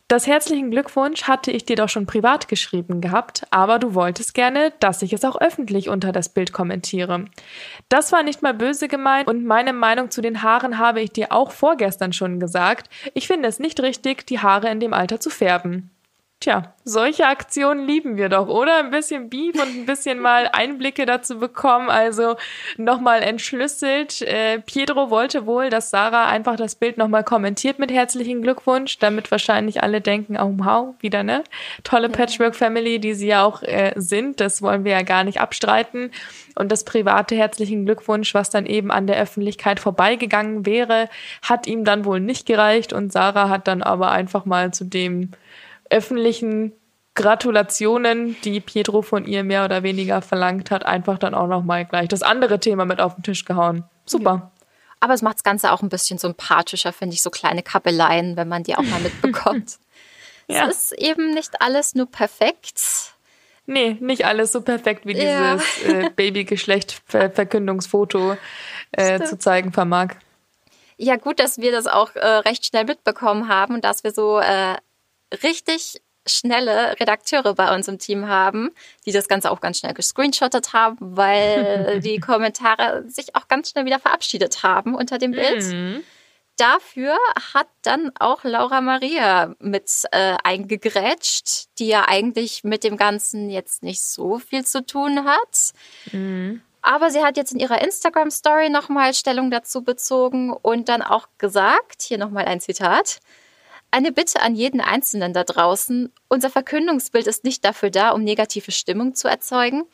Das 0.07 0.27
herzlichen 0.27 0.71
Glückwunsch 0.71 1.23
hatte 1.23 1.51
ich 1.51 1.65
dir 1.65 1.77
doch 1.77 1.89
schon 1.89 2.05
privat 2.05 2.47
geschrieben 2.47 3.01
gehabt, 3.01 3.47
aber 3.51 3.79
du 3.79 3.95
wolltest 3.95 4.35
gerne, 4.35 4.71
dass 4.79 5.01
ich 5.01 5.15
es 5.15 5.25
auch 5.25 5.41
öffentlich 5.41 5.89
unter 5.89 6.13
das 6.13 6.29
Bild 6.29 6.53
kommentiere. 6.53 7.25
Das 7.89 8.13
war 8.13 8.23
nicht 8.23 8.43
mal 8.43 8.53
böse 8.53 8.87
gemeint 8.87 9.29
und 9.29 9.47
meine 9.47 9.73
Meinung 9.73 10.11
zu 10.11 10.21
den 10.21 10.43
Haaren 10.43 10.79
habe 10.79 11.01
ich 11.01 11.11
dir 11.11 11.33
auch 11.33 11.53
vorgestern 11.53 12.13
schon 12.13 12.39
gesagt. 12.39 12.91
Ich 13.15 13.27
finde 13.27 13.49
es 13.49 13.59
nicht 13.59 13.81
richtig, 13.81 14.27
die 14.27 14.41
Haare 14.41 14.69
in 14.69 14.79
dem 14.79 14.93
Alter 14.93 15.21
zu 15.21 15.31
färben. 15.31 15.91
Tja, 16.41 16.75
solche 16.85 17.27
Aktionen 17.27 17.87
lieben 17.87 18.19
wir 18.19 18.29
doch, 18.29 18.49
oder? 18.49 18.81
Ein 18.81 18.91
bisschen 18.91 19.31
Beef 19.31 19.55
und 19.55 19.75
ein 19.75 19.87
bisschen 19.87 20.19
mal 20.19 20.51
Einblicke 20.53 21.07
dazu 21.07 21.39
bekommen. 21.39 21.89
Also 21.89 22.37
nochmal 22.77 23.23
entschlüsselt. 23.23 24.21
Äh, 24.21 24.59
Pietro 24.59 25.09
wollte 25.09 25.47
wohl, 25.47 25.71
dass 25.71 25.89
Sarah 25.89 26.27
einfach 26.27 26.57
das 26.57 26.75
Bild 26.75 26.99
nochmal 26.99 27.25
kommentiert 27.25 27.79
mit 27.79 27.91
herzlichen 27.91 28.43
Glückwunsch, 28.43 28.99
damit 28.99 29.31
wahrscheinlich 29.31 29.83
alle 29.83 30.03
denken, 30.03 30.37
oh 30.39 30.53
wow, 30.59 30.95
wieder 31.01 31.23
ne? 31.23 31.45
Tolle 31.83 32.11
Patchwork-Family, 32.11 32.99
die 32.99 33.15
sie 33.15 33.29
ja 33.29 33.43
auch 33.43 33.63
äh, 33.63 33.95
sind. 33.97 34.41
Das 34.41 34.61
wollen 34.61 34.85
wir 34.85 34.93
ja 34.93 35.03
gar 35.03 35.25
nicht 35.25 35.41
abstreiten. 35.41 36.11
Und 36.57 36.71
das 36.71 36.85
private 36.85 37.35
herzlichen 37.37 37.87
Glückwunsch, 37.87 38.35
was 38.35 38.51
dann 38.51 38.67
eben 38.67 38.91
an 38.91 39.07
der 39.07 39.19
Öffentlichkeit 39.19 39.81
vorbeigegangen 39.81 40.67
wäre, 40.67 41.09
hat 41.41 41.67
ihm 41.67 41.85
dann 41.85 42.05
wohl 42.05 42.21
nicht 42.21 42.45
gereicht. 42.45 42.93
Und 42.93 43.15
Sarah 43.15 43.49
hat 43.49 43.67
dann 43.67 43.83
aber 43.83 44.13
einfach 44.13 44.45
mal 44.45 44.75
zu 44.75 44.85
dem 44.85 45.31
öffentlichen 45.91 46.73
Gratulationen, 47.15 48.37
die 48.43 48.61
Pietro 48.61 49.03
von 49.03 49.25
ihr 49.25 49.45
mehr 49.45 49.65
oder 49.65 49.85
weniger 49.85 50.21
verlangt 50.21 50.71
hat, 50.71 50.85
einfach 50.85 51.19
dann 51.19 51.35
auch 51.35 51.47
nochmal 51.47 51.85
gleich 51.85 52.09
das 52.09 52.23
andere 52.23 52.59
Thema 52.59 52.85
mit 52.85 53.01
auf 53.01 53.15
den 53.15 53.23
Tisch 53.23 53.45
gehauen. 53.45 53.85
Super. 54.05 54.31
Ja. 54.31 54.51
Aber 55.01 55.15
es 55.15 55.23
macht 55.23 55.37
das 55.37 55.45
Ganze 55.45 55.71
auch 55.71 55.83
ein 55.83 55.89
bisschen 55.89 56.19
sympathischer, 56.19 56.93
finde 56.93 57.15
ich, 57.15 57.23
so 57.23 57.31
kleine 57.31 57.63
Kappeleien, 57.63 58.37
wenn 58.37 58.49
man 58.49 58.65
die 58.65 58.75
auch 58.75 58.83
mal 58.83 59.01
mitbekommt. 59.01 59.79
ja. 60.49 60.67
Es 60.67 60.91
ist 60.91 60.99
eben 60.99 61.35
nicht 61.35 61.61
alles 61.61 61.95
nur 61.95 62.11
perfekt. 62.11 62.81
Nee, 63.67 63.97
nicht 64.01 64.27
alles 64.27 64.53
so 64.53 64.61
perfekt, 64.61 65.07
wie 65.07 65.17
ja. 65.17 65.55
dieses 65.55 65.85
äh, 65.85 66.11
Babygeschlecht-Verkündungsfoto 66.17 68.37
äh, 68.93 69.23
zu 69.23 69.39
zeigen 69.39 69.73
vermag. 69.73 70.17
Ja, 70.97 71.17
gut, 71.17 71.41
dass 71.41 71.59
wir 71.59 71.73
das 71.73 71.87
auch 71.87 72.15
äh, 72.15 72.27
recht 72.27 72.67
schnell 72.67 72.85
mitbekommen 72.85 73.49
haben 73.49 73.75
und 73.75 73.85
dass 73.85 74.05
wir 74.05 74.13
so 74.13 74.39
äh, 74.39 74.77
richtig 75.43 76.01
schnelle 76.27 76.99
Redakteure 76.99 77.55
bei 77.55 77.75
uns 77.75 77.89
im 77.89 77.99
Team 77.99 78.29
haben, 78.29 78.71
die 79.05 79.13
das 79.13 79.29
Ganze 79.29 79.51
auch 79.51 79.61
ganz 79.61 79.79
schnell 79.79 79.95
gescreenshottet 79.95 80.73
haben, 80.73 80.97
weil 81.01 82.01
die 82.05 82.19
Kommentare 82.19 83.05
sich 83.09 83.35
auch 83.37 83.49
ganz 83.49 83.71
schnell 83.71 83.85
wieder 83.85 83.99
verabschiedet 83.99 84.63
haben 84.63 84.95
unter 84.95 85.19
dem 85.19 85.33
Bild. 85.33 85.65
Mhm. 85.65 86.03
Dafür 86.57 87.17
hat 87.53 87.67
dann 87.83 88.13
auch 88.19 88.45
Laura 88.45 88.81
Maria 88.81 89.55
mit 89.59 89.91
äh, 90.13 90.37
eingegrätscht, 90.45 91.67
die 91.79 91.89
ja 91.89 92.07
eigentlich 92.07 92.63
mit 92.63 92.85
dem 92.85 92.97
Ganzen 92.97 93.51
jetzt 93.51 93.83
nicht 93.83 94.03
so 94.03 94.39
viel 94.39 94.65
zu 94.65 94.87
tun 94.87 95.25
hat. 95.25 95.73
Mhm. 96.13 96.63
Aber 96.81 97.11
sie 97.11 97.25
hat 97.25 97.37
jetzt 97.37 97.53
in 97.53 97.59
ihrer 97.59 97.83
Instagram-Story 97.83 98.69
nochmal 98.69 99.15
Stellung 99.15 99.51
dazu 99.51 99.83
bezogen 99.83 100.53
und 100.53 100.89
dann 100.89 101.03
auch 101.03 101.27
gesagt, 101.39 102.03
hier 102.03 102.19
nochmal 102.19 102.45
ein 102.45 102.61
Zitat, 102.61 103.21
eine 103.95 104.11
Bitte 104.11 104.43
an 104.43 104.57
jeden 104.57 104.81
Einzelnen 104.81 105.33
da 105.33 105.45
draußen. 105.45 106.13
Unser 106.29 106.51
Verkündungsbild 106.51 107.29
ist 107.29 107.45
nicht 107.45 107.65
dafür 107.65 107.91
da, 107.91 108.11
um 108.11 108.25
negative 108.25 108.73
Stimmung 108.73 109.15
zu 109.15 109.29
erzeugen. 109.29 109.85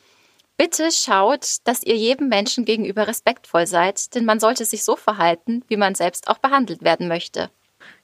Bitte 0.57 0.91
schaut, 0.91 1.57
dass 1.65 1.83
ihr 1.83 1.95
jedem 1.95 2.27
Menschen 2.27 2.65
gegenüber 2.65 3.07
respektvoll 3.07 3.67
seid, 3.67 4.15
denn 4.15 4.25
man 4.25 4.39
sollte 4.39 4.65
sich 4.65 4.83
so 4.83 4.95
verhalten, 4.95 5.63
wie 5.67 5.77
man 5.77 5.93
selbst 5.93 6.29
auch 6.29 6.39
behandelt 6.39 6.81
werden 6.81 7.07
möchte. 7.07 7.51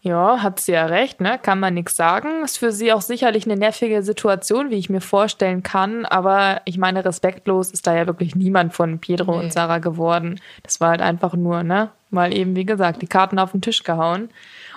Ja, 0.01 0.43
hat 0.43 0.59
sie 0.59 0.73
ja 0.73 0.85
recht, 0.85 1.19
ne? 1.19 1.39
Kann 1.41 1.59
man 1.59 1.73
nichts 1.73 1.95
sagen. 1.95 2.43
Ist 2.43 2.59
für 2.59 2.71
sie 2.71 2.93
auch 2.93 3.01
sicherlich 3.01 3.45
eine 3.45 3.57
nervige 3.57 4.03
Situation, 4.03 4.69
wie 4.69 4.75
ich 4.75 4.89
mir 4.89 5.01
vorstellen 5.01 5.63
kann. 5.63 6.05
Aber 6.05 6.61
ich 6.65 6.77
meine, 6.77 7.03
respektlos 7.05 7.71
ist 7.71 7.87
da 7.87 7.95
ja 7.95 8.05
wirklich 8.05 8.35
niemand 8.35 8.73
von 8.73 8.99
Pedro 8.99 9.37
nee. 9.37 9.45
und 9.45 9.53
Sarah 9.53 9.79
geworden. 9.79 10.39
Das 10.61 10.79
war 10.79 10.89
halt 10.89 11.01
einfach 11.01 11.33
nur, 11.33 11.63
ne? 11.63 11.89
Mal 12.09 12.33
eben, 12.33 12.55
wie 12.55 12.65
gesagt, 12.65 13.01
die 13.01 13.07
Karten 13.07 13.39
auf 13.39 13.51
den 13.51 13.61
Tisch 13.61 13.83
gehauen. 13.83 14.29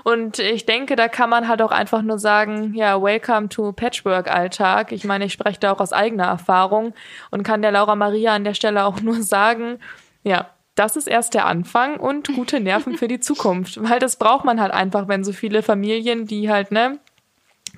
Und 0.02 0.38
ich 0.38 0.66
denke, 0.66 0.96
da 0.96 1.08
kann 1.08 1.30
man 1.30 1.46
halt 1.46 1.62
auch 1.62 1.70
einfach 1.70 2.02
nur 2.02 2.18
sagen, 2.18 2.74
ja, 2.74 3.00
welcome 3.00 3.48
to 3.48 3.72
Patchwork-Alltag. 3.72 4.92
Ich 4.92 5.04
meine, 5.04 5.26
ich 5.26 5.32
spreche 5.32 5.60
da 5.60 5.72
auch 5.72 5.80
aus 5.80 5.92
eigener 5.92 6.24
Erfahrung 6.24 6.94
und 7.30 7.42
kann 7.42 7.62
der 7.62 7.72
Laura 7.72 7.94
Maria 7.96 8.34
an 8.34 8.44
der 8.44 8.54
Stelle 8.54 8.84
auch 8.84 9.00
nur 9.00 9.22
sagen, 9.22 9.78
ja, 10.22 10.50
das 10.74 10.96
ist 10.96 11.08
erst 11.08 11.34
der 11.34 11.46
Anfang 11.46 11.98
und 11.98 12.34
gute 12.34 12.60
Nerven 12.60 12.96
für 12.96 13.08
die 13.08 13.20
Zukunft. 13.20 13.82
Weil 13.82 13.98
das 13.98 14.16
braucht 14.16 14.44
man 14.44 14.60
halt 14.60 14.72
einfach, 14.72 15.08
wenn 15.08 15.24
so 15.24 15.32
viele 15.32 15.62
Familien, 15.62 16.26
die 16.26 16.50
halt, 16.50 16.72
ne, 16.72 16.98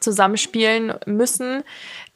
zusammenspielen 0.02 0.94
müssen, 1.06 1.62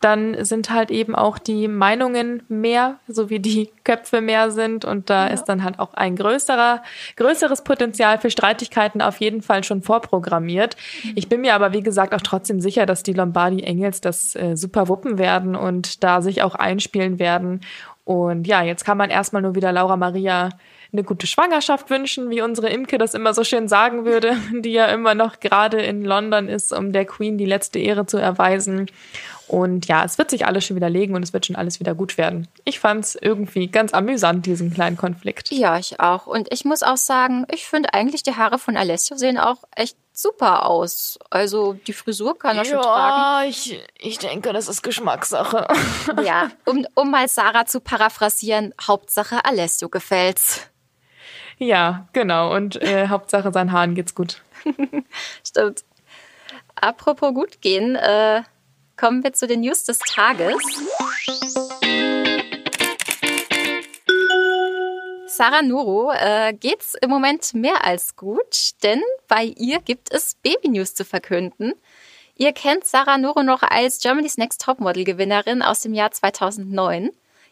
dann 0.00 0.44
sind 0.44 0.70
halt 0.70 0.90
eben 0.90 1.14
auch 1.14 1.38
die 1.38 1.68
Meinungen 1.68 2.42
mehr, 2.48 2.98
so 3.08 3.30
wie 3.30 3.40
die 3.40 3.70
Köpfe 3.82 4.20
mehr 4.20 4.50
sind. 4.50 4.84
Und 4.84 5.08
da 5.08 5.26
ja. 5.26 5.32
ist 5.32 5.44
dann 5.44 5.64
halt 5.64 5.78
auch 5.78 5.94
ein 5.94 6.16
größerer, 6.16 6.82
größeres 7.16 7.64
Potenzial 7.64 8.18
für 8.18 8.30
Streitigkeiten 8.30 9.00
auf 9.00 9.18
jeden 9.18 9.40
Fall 9.40 9.64
schon 9.64 9.82
vorprogrammiert. 9.82 10.76
Mhm. 11.02 11.12
Ich 11.14 11.28
bin 11.28 11.40
mir 11.40 11.54
aber, 11.54 11.72
wie 11.72 11.82
gesagt, 11.82 12.14
auch 12.14 12.20
trotzdem 12.20 12.60
sicher, 12.60 12.84
dass 12.84 13.02
die 13.02 13.14
Lombardi 13.14 13.62
Engels 13.62 14.02
das 14.02 14.36
äh, 14.36 14.54
super 14.54 14.88
wuppen 14.88 15.18
werden 15.18 15.56
und 15.56 16.04
da 16.04 16.20
sich 16.20 16.42
auch 16.42 16.54
einspielen 16.54 17.18
werden. 17.18 17.60
Und 18.06 18.46
ja, 18.46 18.62
jetzt 18.62 18.84
kann 18.84 18.96
man 18.96 19.10
erstmal 19.10 19.42
nur 19.42 19.56
wieder 19.56 19.72
Laura 19.72 19.96
Maria 19.96 20.50
eine 20.92 21.02
gute 21.02 21.26
Schwangerschaft 21.26 21.90
wünschen, 21.90 22.30
wie 22.30 22.40
unsere 22.40 22.68
Imke 22.68 22.98
das 22.98 23.14
immer 23.14 23.34
so 23.34 23.42
schön 23.42 23.66
sagen 23.66 24.04
würde, 24.04 24.36
die 24.60 24.70
ja 24.70 24.86
immer 24.86 25.16
noch 25.16 25.40
gerade 25.40 25.82
in 25.82 26.04
London 26.04 26.48
ist, 26.48 26.72
um 26.72 26.92
der 26.92 27.04
Queen 27.04 27.36
die 27.36 27.44
letzte 27.44 27.80
Ehre 27.80 28.06
zu 28.06 28.16
erweisen. 28.16 28.86
Und 29.48 29.86
ja, 29.88 30.04
es 30.04 30.18
wird 30.18 30.30
sich 30.30 30.46
alles 30.46 30.64
schon 30.64 30.76
wieder 30.76 30.88
legen 30.88 31.16
und 31.16 31.24
es 31.24 31.32
wird 31.32 31.46
schon 31.46 31.56
alles 31.56 31.80
wieder 31.80 31.96
gut 31.96 32.16
werden. 32.16 32.46
Ich 32.64 32.78
fand 32.78 33.04
es 33.04 33.18
irgendwie 33.20 33.66
ganz 33.66 33.92
amüsant, 33.92 34.46
diesen 34.46 34.72
kleinen 34.72 34.96
Konflikt. 34.96 35.50
Ja, 35.50 35.76
ich 35.76 35.98
auch. 35.98 36.28
Und 36.28 36.46
ich 36.52 36.64
muss 36.64 36.84
auch 36.84 36.96
sagen, 36.96 37.44
ich 37.52 37.66
finde 37.66 37.92
eigentlich 37.92 38.22
die 38.22 38.36
Haare 38.36 38.60
von 38.60 38.76
Alessio 38.76 39.16
sehen 39.16 39.36
auch 39.36 39.64
echt 39.74 39.96
super 40.16 40.66
aus. 40.66 41.18
Also 41.30 41.74
die 41.74 41.92
Frisur 41.92 42.38
kann 42.38 42.56
er 42.56 42.64
ja, 42.64 42.70
schon 42.70 42.82
tragen. 42.82 43.48
Ich, 43.48 43.78
ich 43.98 44.18
denke, 44.18 44.52
das 44.52 44.68
ist 44.68 44.82
Geschmackssache. 44.82 45.68
Ja, 46.22 46.50
um, 46.64 46.86
um 46.94 47.10
mal 47.10 47.28
Sarah 47.28 47.66
zu 47.66 47.80
paraphrasieren, 47.80 48.72
Hauptsache 48.80 49.44
Alessio 49.44 49.88
gefällt's. 49.88 50.62
Ja, 51.58 52.08
genau. 52.12 52.54
Und 52.54 52.80
äh, 52.82 53.08
Hauptsache 53.08 53.52
seinen 53.52 53.72
Haaren 53.72 53.94
geht's 53.94 54.14
gut. 54.14 54.42
Stimmt. 55.44 55.84
Apropos 56.74 57.32
gut 57.34 57.60
gehen, 57.60 57.96
äh, 57.96 58.42
kommen 58.96 59.22
wir 59.22 59.32
zu 59.32 59.46
den 59.46 59.60
News 59.60 59.84
des 59.84 59.98
Tages. 59.98 60.56
Sarah 65.36 65.60
Nuro 65.60 66.12
äh, 66.12 66.54
geht's 66.54 66.94
im 66.94 67.10
Moment 67.10 67.52
mehr 67.52 67.84
als 67.84 68.16
gut, 68.16 68.70
denn 68.82 69.02
bei 69.28 69.44
ihr 69.44 69.80
gibt 69.80 70.10
es 70.10 70.34
Baby-News 70.36 70.94
zu 70.94 71.04
verkünden. 71.04 71.74
Ihr 72.36 72.54
kennt 72.54 72.86
Sarah 72.86 73.18
Nuro 73.18 73.42
noch 73.42 73.62
als 73.62 74.00
Germany's 74.00 74.38
Next 74.38 74.62
Topmodel-Gewinnerin 74.62 75.60
aus 75.60 75.80
dem 75.80 75.92
Jahr 75.92 76.10
2009. 76.10 77.10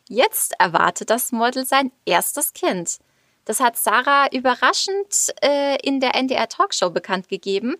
Jetzt 0.08 0.54
erwartet 0.58 1.10
das 1.10 1.30
Model 1.30 1.66
sein 1.66 1.92
erstes 2.06 2.54
Kind. 2.54 3.00
Das 3.44 3.60
hat 3.60 3.76
Sarah 3.76 4.28
überraschend 4.32 5.34
äh, 5.42 5.76
in 5.82 6.00
der 6.00 6.14
NDR 6.14 6.48
Talkshow 6.48 6.88
bekannt 6.88 7.28
gegeben. 7.28 7.76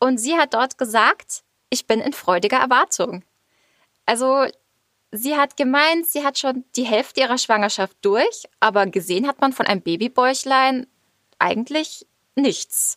Und 0.00 0.18
sie 0.18 0.36
hat 0.36 0.54
dort 0.54 0.76
gesagt, 0.76 1.44
ich 1.70 1.86
bin 1.86 2.00
in 2.00 2.14
freudiger 2.14 2.58
Erwartung. 2.58 3.22
Also 4.06 4.46
sie 5.12 5.36
hat 5.36 5.56
gemeint, 5.56 6.06
sie 6.06 6.24
hat 6.24 6.38
schon 6.38 6.64
die 6.76 6.84
Hälfte 6.84 7.20
ihrer 7.20 7.38
Schwangerschaft 7.38 7.96
durch, 8.02 8.44
aber 8.60 8.86
gesehen 8.86 9.26
hat 9.26 9.40
man 9.40 9.52
von 9.52 9.66
einem 9.66 9.82
Babybäuchlein 9.82 10.86
eigentlich 11.38 12.06
nichts. 12.34 12.96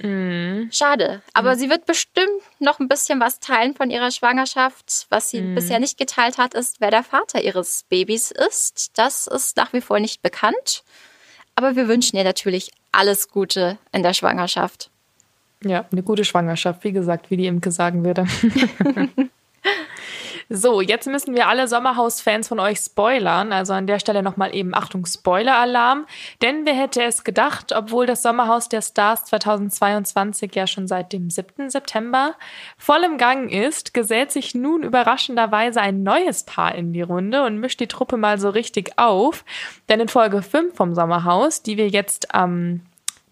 Mm. 0.00 0.70
Schade. 0.70 1.22
Aber 1.34 1.54
mm. 1.54 1.58
sie 1.58 1.70
wird 1.70 1.86
bestimmt 1.86 2.42
noch 2.58 2.80
ein 2.80 2.88
bisschen 2.88 3.20
was 3.20 3.40
teilen 3.40 3.74
von 3.74 3.90
ihrer 3.90 4.10
Schwangerschaft. 4.10 5.06
Was 5.10 5.30
sie 5.30 5.40
mm. 5.40 5.54
bisher 5.54 5.80
nicht 5.80 5.98
geteilt 5.98 6.38
hat, 6.38 6.54
ist, 6.54 6.80
wer 6.80 6.90
der 6.90 7.04
Vater 7.04 7.42
ihres 7.42 7.84
Babys 7.88 8.30
ist. 8.30 8.92
Das 8.98 9.26
ist 9.26 9.56
nach 9.56 9.72
wie 9.72 9.80
vor 9.80 10.00
nicht 10.00 10.22
bekannt. 10.22 10.82
Aber 11.54 11.76
wir 11.76 11.88
wünschen 11.88 12.16
ihr 12.16 12.24
natürlich 12.24 12.72
alles 12.90 13.28
Gute 13.28 13.78
in 13.92 14.02
der 14.02 14.14
Schwangerschaft. 14.14 14.90
Ja, 15.64 15.86
eine 15.92 16.02
gute 16.02 16.24
Schwangerschaft, 16.24 16.82
wie 16.84 16.92
gesagt, 16.92 17.30
wie 17.30 17.36
die 17.36 17.46
Imke 17.46 17.70
sagen 17.70 18.04
würde. 18.04 18.26
so, 20.54 20.82
jetzt 20.82 21.06
müssen 21.06 21.34
wir 21.34 21.48
alle 21.48 21.66
Sommerhaus-Fans 21.66 22.48
von 22.48 22.60
euch 22.60 22.78
spoilern. 22.78 23.52
Also 23.52 23.72
an 23.72 23.86
der 23.86 23.98
Stelle 23.98 24.22
nochmal 24.22 24.54
eben 24.54 24.74
Achtung, 24.74 25.06
Spoiler-Alarm. 25.06 26.06
Denn 26.42 26.66
wer 26.66 26.74
hätte 26.74 27.02
es 27.02 27.24
gedacht, 27.24 27.72
obwohl 27.74 28.04
das 28.04 28.22
Sommerhaus 28.22 28.68
der 28.68 28.82
Stars 28.82 29.24
2022 29.24 30.54
ja 30.54 30.66
schon 30.66 30.86
seit 30.86 31.14
dem 31.14 31.30
7. 31.30 31.70
September 31.70 32.34
voll 32.76 33.02
im 33.04 33.16
Gang 33.16 33.50
ist, 33.50 33.94
gesellt 33.94 34.30
sich 34.30 34.54
nun 34.54 34.82
überraschenderweise 34.82 35.80
ein 35.80 36.02
neues 36.02 36.44
Paar 36.44 36.74
in 36.74 36.92
die 36.92 37.02
Runde 37.02 37.44
und 37.44 37.58
mischt 37.58 37.80
die 37.80 37.88
Truppe 37.88 38.18
mal 38.18 38.38
so 38.38 38.50
richtig 38.50 38.98
auf. 38.98 39.46
Denn 39.88 40.00
in 40.00 40.08
Folge 40.08 40.42
5 40.42 40.76
vom 40.76 40.94
Sommerhaus, 40.94 41.62
die 41.62 41.78
wir 41.78 41.88
jetzt 41.88 42.34
am 42.34 42.82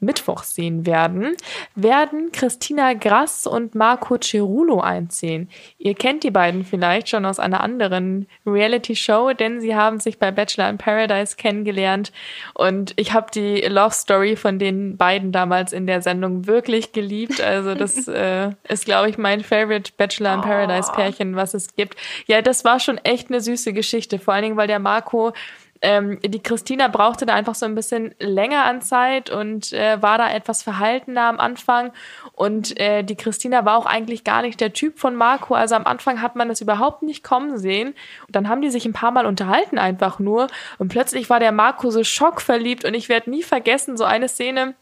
Mittwoch 0.00 0.42
sehen 0.42 0.87
werden, 0.87 1.37
werden 1.75 2.33
Christina 2.33 2.95
Grass 2.95 3.47
und 3.47 3.75
Marco 3.75 4.16
Cerulo 4.19 4.80
einziehen. 4.80 5.49
Ihr 5.78 5.95
kennt 5.95 6.25
die 6.25 6.30
beiden 6.30 6.64
vielleicht 6.64 7.09
schon 7.09 7.25
aus 7.26 7.38
einer 7.38 7.62
anderen 7.62 8.26
Reality-Show, 8.47 9.35
denn 9.35 9.61
sie 9.61 9.76
haben 9.76 10.00
sich 10.00 10.19
bei 10.19 10.30
Bachelor 10.30 10.71
in 10.71 10.78
Paradise 10.78 11.37
kennengelernt 11.37 12.12
und 12.54 12.95
ich 12.97 13.12
habe 13.12 13.30
die 13.33 13.61
Love 13.61 13.95
Story 13.95 14.37
von 14.37 14.59
den 14.59 14.97
beiden 14.97 15.33
damals 15.33 15.73
in 15.73 15.87
der 15.87 16.02
Sendung 16.02 16.47
wirklich 16.47 16.92
geliebt. 16.92 17.40
Also 17.40 17.75
das 17.75 18.09
äh, 18.09 18.50
ist, 18.69 18.87
glaube 18.87 19.11
ich, 19.11 19.19
mein 19.19 19.42
Favorite 19.42 19.92
Bachelor 19.97 20.35
in 20.35 20.40
Paradise 20.40 20.90
Pärchen, 20.92 21.37
was 21.37 21.54
es 21.54 21.75
gibt. 21.75 21.97
Ja, 22.26 22.42
das 22.42 22.64
war 22.64 22.80
schon 22.80 22.99
echt 22.99 23.28
eine 23.28 23.40
süße 23.40 23.73
Geschichte, 23.73 24.19
vor 24.19 24.35
allen 24.35 24.45
Dingen, 24.45 24.57
weil 24.57 24.66
der 24.66 24.78
Marco 24.78 25.33
ähm, 25.82 26.18
die 26.22 26.42
Christina 26.42 26.88
brauchte 26.88 27.25
da 27.25 27.34
einfach 27.34 27.54
so 27.54 27.64
ein 27.64 27.75
bisschen 27.75 28.14
länger 28.18 28.64
an 28.64 28.82
Zeit 28.82 29.30
und 29.30 29.72
äh, 29.72 30.00
war 30.02 30.18
da 30.18 30.30
etwas 30.30 30.62
verhaltener 30.62 31.22
am 31.22 31.40
Anfang. 31.40 31.92
Und 32.32 32.78
äh, 32.78 33.02
die 33.02 33.16
Christina 33.16 33.64
war 33.64 33.78
auch 33.78 33.87
eigentlich 33.87 34.22
gar 34.25 34.42
nicht 34.42 34.60
der 34.60 34.72
Typ 34.75 34.99
von 34.99 35.16
Marco. 35.16 35.54
Also 35.54 35.75
am 35.76 35.87
Anfang 35.87 36.20
hat 36.20 36.37
man 36.37 36.49
das 36.49 36.60
überhaupt 36.60 37.02
nicht 37.02 37.25
kommen 37.25 37.56
sehen. 37.58 37.94
Und 38.26 38.37
dann 38.37 38.49
haben 38.49 38.60
die 38.60 38.70
sich 38.70 38.84
ein 38.84 38.92
paar 38.92 39.10
Mal 39.10 39.25
unterhalten 39.25 39.78
einfach 39.78 40.18
nur. 40.18 40.49
Und 40.78 40.88
plötzlich 40.88 41.30
war 41.30 41.40
der 41.40 41.52
Marco 41.52 41.90
so 41.90 42.04
schockverliebt. 42.04 42.84
Und 42.84 42.92
ich 42.92 43.08
werde 43.08 43.30
nie 43.30 43.42
vergessen, 43.42 43.96
so 43.96 44.04
eine 44.04 44.28
Szene, 44.28 44.75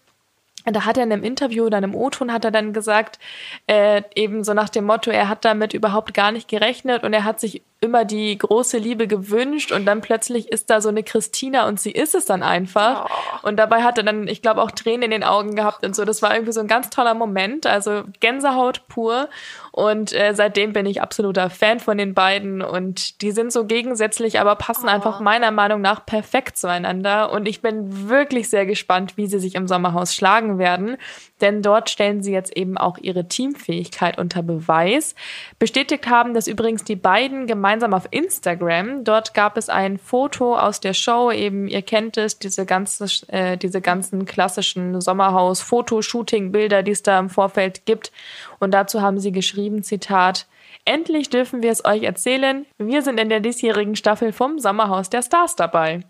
da 0.64 0.84
hat 0.84 0.96
er 0.96 1.04
in 1.04 1.12
einem 1.12 1.22
Interview 1.22 1.64
oder 1.64 1.76
einem 1.76 1.94
O-Ton 1.94 2.32
hat 2.32 2.44
er 2.44 2.50
dann 2.50 2.72
gesagt, 2.72 3.18
äh, 3.66 4.02
eben 4.14 4.44
so 4.44 4.54
nach 4.54 4.68
dem 4.68 4.84
Motto, 4.84 5.10
er 5.10 5.28
hat 5.28 5.44
damit 5.44 5.72
überhaupt 5.72 6.14
gar 6.14 6.32
nicht 6.32 6.48
gerechnet 6.48 7.04
und 7.04 7.12
er 7.12 7.24
hat 7.24 7.40
sich 7.40 7.62
immer 7.80 8.04
die 8.04 8.36
große 8.36 8.76
Liebe 8.76 9.06
gewünscht 9.06 9.70
und 9.70 9.86
dann 9.86 10.00
plötzlich 10.00 10.50
ist 10.50 10.68
da 10.68 10.80
so 10.80 10.88
eine 10.88 11.04
Christina 11.04 11.68
und 11.68 11.78
sie 11.78 11.92
ist 11.92 12.16
es 12.16 12.24
dann 12.24 12.42
einfach. 12.42 13.08
Oh. 13.08 13.48
Und 13.48 13.56
dabei 13.56 13.84
hat 13.84 13.98
er 13.98 14.04
dann, 14.04 14.26
ich 14.26 14.42
glaube, 14.42 14.62
auch 14.62 14.72
Tränen 14.72 15.02
in 15.02 15.10
den 15.12 15.22
Augen 15.24 15.54
gehabt 15.54 15.86
und 15.86 15.94
so. 15.94 16.04
Das 16.04 16.20
war 16.20 16.34
irgendwie 16.34 16.52
so 16.52 16.60
ein 16.60 16.66
ganz 16.66 16.90
toller 16.90 17.14
Moment, 17.14 17.66
also 17.66 18.02
Gänsehaut 18.18 18.88
pur. 18.88 19.28
Und 19.70 20.12
äh, 20.12 20.34
seitdem 20.34 20.72
bin 20.72 20.86
ich 20.86 21.00
absoluter 21.00 21.50
Fan 21.50 21.78
von 21.78 21.98
den 21.98 22.14
beiden 22.14 22.62
und 22.62 23.22
die 23.22 23.30
sind 23.30 23.52
so 23.52 23.64
gegensätzlich, 23.64 24.40
aber 24.40 24.56
passen 24.56 24.86
oh. 24.86 24.90
einfach 24.90 25.20
meiner 25.20 25.52
Meinung 25.52 25.80
nach 25.80 26.04
perfekt 26.04 26.58
zueinander. 26.58 27.30
Und 27.30 27.46
ich 27.46 27.62
bin 27.62 28.08
wirklich 28.08 28.50
sehr 28.50 28.66
gespannt, 28.66 29.16
wie 29.16 29.28
sie 29.28 29.38
sich 29.38 29.54
im 29.54 29.68
Sommerhaus 29.68 30.16
schlagen 30.16 30.58
werden, 30.58 30.96
denn 31.40 31.62
dort 31.62 31.90
stellen 31.90 32.24
sie 32.24 32.32
jetzt 32.32 32.56
eben 32.56 32.76
auch 32.76 32.98
ihre 32.98 33.28
Teamfähigkeit 33.28 34.18
unter 34.18 34.42
Beweis. 34.42 35.14
Bestätigt 35.60 36.08
haben 36.08 36.34
das 36.34 36.48
übrigens 36.48 36.82
die 36.82 36.96
beiden 36.96 37.46
gemeinsam 37.46 37.67
gemeinsam 37.68 37.92
auf 37.92 38.08
Instagram. 38.12 39.04
Dort 39.04 39.34
gab 39.34 39.58
es 39.58 39.68
ein 39.68 39.98
Foto 39.98 40.56
aus 40.56 40.80
der 40.80 40.94
Show, 40.94 41.30
eben, 41.30 41.68
ihr 41.68 41.82
kennt 41.82 42.16
es, 42.16 42.38
diese, 42.38 42.64
ganze, 42.64 43.04
äh, 43.28 43.58
diese 43.58 43.82
ganzen 43.82 44.24
klassischen 44.24 45.02
Sommerhaus-Fotoshooting-Bilder, 45.02 46.82
die 46.82 46.92
es 46.92 47.02
da 47.02 47.18
im 47.18 47.28
Vorfeld 47.28 47.84
gibt. 47.84 48.10
Und 48.58 48.72
dazu 48.72 49.02
haben 49.02 49.20
sie 49.20 49.32
geschrieben, 49.32 49.82
Zitat, 49.82 50.46
Endlich 50.86 51.28
dürfen 51.28 51.62
wir 51.62 51.70
es 51.70 51.84
euch 51.84 52.04
erzählen. 52.04 52.64
Wir 52.78 53.02
sind 53.02 53.20
in 53.20 53.28
der 53.28 53.40
diesjährigen 53.40 53.96
Staffel 53.96 54.32
vom 54.32 54.58
Sommerhaus 54.58 55.10
der 55.10 55.20
Stars 55.20 55.54
dabei. 55.54 56.00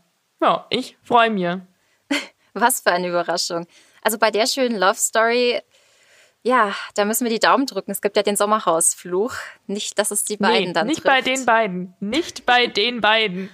Ja, 0.40 0.66
ich 0.70 0.96
freue 1.02 1.30
mich. 1.30 1.60
Was 2.54 2.80
für 2.80 2.92
eine 2.92 3.08
Überraschung. 3.08 3.66
Also 4.02 4.18
bei 4.18 4.30
der 4.30 4.46
schönen 4.46 4.78
Love 4.78 4.94
Story 4.94 5.60
ja, 6.42 6.74
da 6.94 7.04
müssen 7.04 7.24
wir 7.24 7.32
die 7.32 7.40
Daumen 7.40 7.66
drücken. 7.66 7.90
Es 7.90 8.00
gibt 8.00 8.16
ja 8.16 8.22
den 8.22 8.36
Sommerhausfluch. 8.36 9.34
Nicht, 9.66 9.98
dass 9.98 10.10
es 10.10 10.24
die 10.24 10.36
beiden 10.36 10.68
nee, 10.68 10.72
dann 10.72 10.86
nicht 10.86 11.02
trifft. 11.02 11.06
bei 11.06 11.20
den 11.20 11.44
beiden. 11.44 11.94
Nicht 12.00 12.46
bei 12.46 12.66
den 12.66 13.00
beiden. 13.00 13.50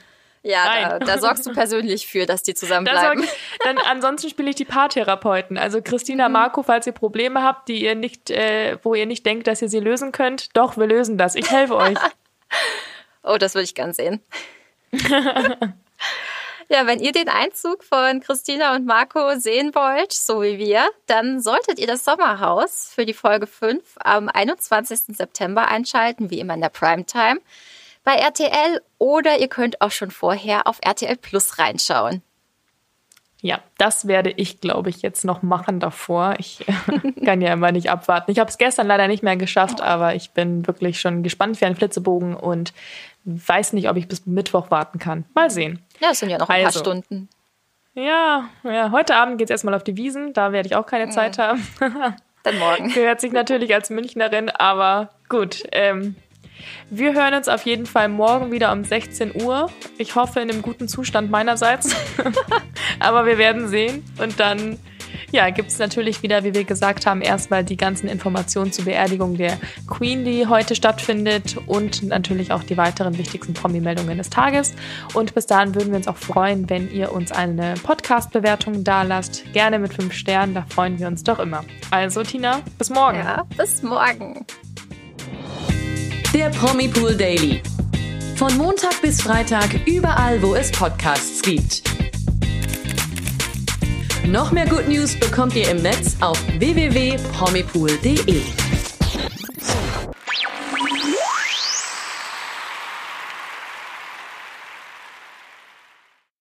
Ja, 0.47 0.99
da, 0.99 0.99
da, 0.99 1.19
sorgst 1.19 1.47
du 1.47 1.55
persönlich 1.55 2.07
für, 2.07 2.27
dass 2.27 2.43
die 2.43 2.53
zusammenbleiben. 2.53 3.23
Da 3.23 3.73
dann 3.73 3.79
ansonsten 3.79 4.29
spiele 4.29 4.51
ich 4.51 4.57
die 4.57 4.67
Paartherapeuten. 4.67 5.57
Also 5.57 5.81
Christina, 5.81 6.29
mhm. 6.29 6.35
Marco, 6.35 6.63
falls 6.63 6.87
ihr 6.87 6.93
Probleme 6.93 7.43
habt, 7.43 7.69
die 7.69 7.83
ihr 7.83 7.95
nicht, 7.95 8.31
äh, 8.31 8.77
wo 8.83 8.95
ihr 8.95 9.07
nicht 9.07 9.25
denkt, 9.25 9.47
dass 9.47 9.63
ihr 9.63 9.71
sie 9.71 9.81
lösen 9.81 10.13
könnt, 10.13 10.55
doch, 10.55 10.77
wir 10.77 10.87
lösen 10.87 11.17
das. 11.17 11.35
Ich 11.35 11.51
helfe 11.51 11.77
euch. 11.77 11.97
oh, 13.23 13.39
das 13.39 13.55
würde 13.55 13.65
ich 13.65 13.75
gern 13.75 13.95
sehen. 13.95 14.21
Ja, 16.69 16.87
wenn 16.87 17.01
ihr 17.01 17.13
den 17.13 17.29
Einzug 17.29 17.85
von 17.85 18.21
Christina 18.21 18.75
und 18.75 18.87
Marco 18.87 19.39
sehen 19.39 19.75
wollt, 19.75 20.13
so 20.13 20.43
wie 20.43 20.59
wir, 20.59 20.89
dann 21.07 21.41
solltet 21.41 21.79
ihr 21.79 21.87
das 21.87 22.05
Sommerhaus 22.05 22.91
für 22.95 23.05
die 23.05 23.13
Folge 23.13 23.47
5 23.47 23.83
am 23.99 24.29
21. 24.29 25.17
September 25.17 25.69
einschalten, 25.69 26.31
wie 26.31 26.41
immer 26.41 26.55
in 26.55 26.63
der 26.63 26.71
Primetime, 26.71 27.41
bei 28.03 28.15
RTL 28.15 28.81
oder 28.99 29.39
ihr 29.39 29.49
könnt 29.49 29.81
auch 29.83 29.91
schon 29.91 30.11
vorher 30.11 30.67
auf 30.67 30.79
RTL 30.83 31.17
Plus 31.17 31.59
reinschauen. 31.59 32.23
Ja, 33.45 33.61
das 33.77 34.09
werde 34.09 34.31
ich, 34.31 34.63
glaube 34.63 34.89
ich, 34.89 35.03
jetzt 35.03 35.23
noch 35.23 35.43
machen 35.43 35.79
davor. 35.79 36.37
Ich 36.39 36.65
kann 37.27 37.43
ja 37.43 37.53
immer 37.53 37.73
nicht 37.73 37.91
abwarten. 37.91 38.31
Ich 38.31 38.39
habe 38.39 38.49
es 38.49 38.57
gestern 38.57 38.87
leider 38.87 39.07
nicht 39.07 39.23
mehr 39.23 39.37
geschafft, 39.37 39.83
aber 39.83 40.15
ich 40.15 40.31
bin 40.31 40.67
wirklich 40.67 40.99
schon 40.99 41.23
gespannt 41.23 41.59
für 41.59 41.67
einen 41.67 41.77
Flitzebogen 41.77 42.37
und 42.37 42.73
weiß 43.27 43.75
nicht, 43.75 43.91
ob 43.91 43.99
ich 43.99 44.09
bis 44.09 44.25
Mittwoch 44.25 44.71
warten 44.71 44.99
kann. 44.99 45.27
Mal 45.35 45.51
sehen. 45.51 45.85
Ja, 46.01 46.09
es 46.13 46.21
sind 46.21 46.31
ja 46.31 46.39
noch 46.39 46.49
ein 46.49 46.65
also, 46.65 46.79
paar 46.79 46.87
Stunden. 46.87 47.29
Ja, 47.93 48.49
ja, 48.63 48.91
heute 48.93 49.15
Abend 49.15 49.37
geht 49.37 49.49
es 49.49 49.51
erstmal 49.51 49.75
auf 49.75 49.85
die 49.85 49.99
Wiesen. 49.99 50.33
Da 50.33 50.53
werde 50.53 50.67
ich 50.67 50.75
auch 50.75 50.87
keine 50.87 51.09
mhm. 51.09 51.11
Zeit 51.11 51.37
haben. 51.37 51.69
Dann 52.45 52.59
morgen. 52.59 52.89
Gehört 52.95 53.21
sich 53.21 53.33
natürlich 53.33 53.75
als 53.75 53.91
Münchnerin, 53.91 54.49
aber 54.49 55.11
gut. 55.29 55.65
Ähm, 55.71 56.17
wir 56.91 57.15
hören 57.15 57.35
uns 57.35 57.49
auf 57.49 57.63
jeden 57.63 57.87
Fall 57.87 58.09
morgen 58.09 58.51
wieder 58.53 58.73
um 58.73 58.85
16 58.85 59.43
Uhr. 59.43 59.71
Ich 59.99 60.15
hoffe 60.15 60.41
in 60.41 60.51
einem 60.51 60.63
guten 60.63 60.89
Zustand 60.89 61.31
meinerseits. 61.31 61.95
Aber 63.01 63.27
wir 63.27 63.39
werden 63.39 63.69
sehen. 63.69 64.05
Und 64.19 64.41
dann 64.41 64.79
ja, 65.35 65.51
gibt 65.51 65.71
es 65.71 65.79
natürlich 65.81 66.23
wieder, 66.23 66.45
wie 66.45 66.55
wir 66.55 66.63
gesagt 66.63 67.07
haben, 67.07 67.21
erstmal 67.21 67.65
die 67.65 67.77
ganzen 67.77 68.09
Informationen 68.09 68.71
zur 68.71 68.85
Beerdigung 68.85 69.37
der 69.37 69.59
Queen, 69.89 70.25
die 70.25 70.47
heute 70.47 70.77
stattfindet 70.77 71.57
und 71.67 72.05
natürlich 72.05 72.53
auch 72.53 72.63
die 72.63 72.77
weiteren 72.77 73.19
wichtigsten 73.19 73.53
Promi-Meldungen 73.53 74.17
des 74.17 74.31
Tages. 74.31 74.75
Und 75.13 75.35
bis 75.35 75.47
dahin 75.47 75.75
würden 75.75 75.91
wir 75.91 75.97
uns 75.97 76.07
auch 76.07 76.17
freuen, 76.17 76.71
wenn 76.71 76.89
ihr 76.89 77.13
uns 77.13 77.33
eine 77.33 77.75
Podcast-Bewertung 77.83 78.85
da 78.85 79.03
lasst. 79.03 79.53
Gerne 79.53 79.81
mit 79.81 79.95
fünf 79.95 80.13
Sternen, 80.13 80.55
da 80.55 80.65
freuen 80.69 81.01
wir 81.01 81.09
uns 81.09 81.25
doch 81.25 81.41
immer. 81.41 81.65
Also, 81.91 82.23
Tina, 82.23 82.61
bis 82.79 82.91
morgen. 82.91 83.19
Ja, 83.19 83.45
bis 83.57 83.83
morgen 83.83 84.47
der 86.35 86.51
Promi 86.51 86.89
Pool 86.89 87.15
Daily. 87.15 87.63
Von 88.35 88.57
Montag 88.57 89.01
bis 89.01 89.23
Freitag 89.23 89.87
überall, 89.87 90.43
wo 90.43 90.57
es 90.57 90.73
Podcasts 90.73 91.41
gibt. 91.43 91.85
Noch 94.27 94.51
mehr 94.51 94.67
Good 94.67 94.89
News 94.89 95.15
bekommt 95.15 95.55
ihr 95.55 95.71
im 95.71 95.81
Netz 95.81 96.17
auf 96.21 96.43
www.promipool.de. 96.59 98.64